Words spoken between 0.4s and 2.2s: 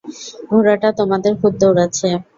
ঘোড়াটা তোমাদের খুব দৌড়াচ্ছে।